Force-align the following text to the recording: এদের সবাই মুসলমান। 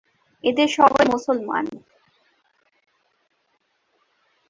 এদের 0.43 0.69
সবাই 0.77 1.05
মুসলমান। 1.13 1.65